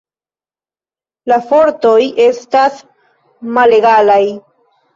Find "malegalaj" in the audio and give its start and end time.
3.61-4.21